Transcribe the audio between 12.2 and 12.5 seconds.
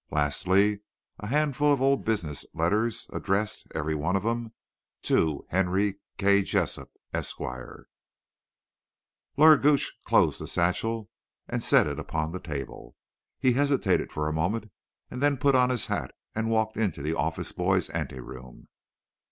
the